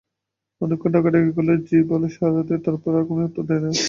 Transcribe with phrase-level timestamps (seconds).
[0.61, 3.71] অনেকক্ষণ ডাকাডাকি করলে জ্বি বলে সাড়া দেয়, তারপর আর কোনো উত্তর করে না।